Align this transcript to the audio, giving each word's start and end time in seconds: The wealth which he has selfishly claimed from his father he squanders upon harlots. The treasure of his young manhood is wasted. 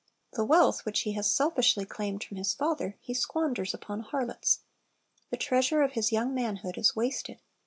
The 0.33 0.43
wealth 0.43 0.83
which 0.83 1.01
he 1.01 1.11
has 1.11 1.31
selfishly 1.31 1.85
claimed 1.85 2.23
from 2.23 2.37
his 2.37 2.55
father 2.55 2.97
he 3.01 3.13
squanders 3.13 3.75
upon 3.75 3.99
harlots. 3.99 4.61
The 5.29 5.37
treasure 5.37 5.83
of 5.83 5.91
his 5.91 6.11
young 6.11 6.33
manhood 6.33 6.75
is 6.75 6.95
wasted. 6.95 7.39